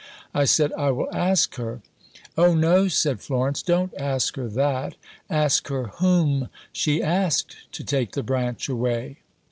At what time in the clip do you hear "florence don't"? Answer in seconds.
3.21-3.93